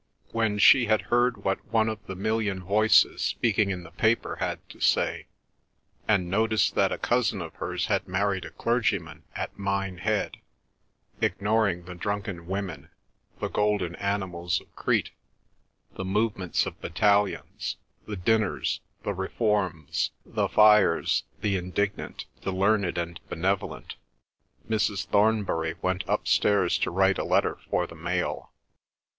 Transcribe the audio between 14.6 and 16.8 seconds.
Crete, the movements